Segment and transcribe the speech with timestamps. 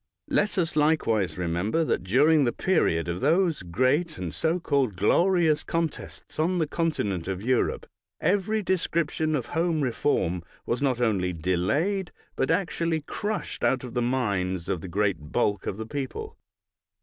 [0.31, 5.63] Let us likewise remember that during the period of those great and so called glorious
[5.63, 7.85] contests on the continent of Europe,
[8.19, 13.93] every de scription of home reform was not only delayed, but actually crushed out of
[13.93, 16.35] the minds of the great bulk of the people.